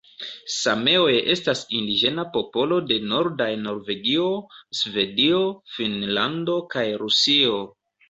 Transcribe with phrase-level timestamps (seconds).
[0.51, 4.27] Sameoj estas indiĝena popolo de nordaj Norvegio,
[4.83, 5.47] Svedio,
[5.79, 7.67] Finnlando kaj Rusio.